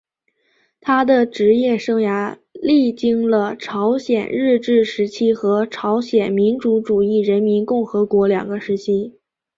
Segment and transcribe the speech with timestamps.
[0.79, 9.19] 他的职业生涯历经了朝鲜日治时期和朝鲜民主主义人民共和国两个时期。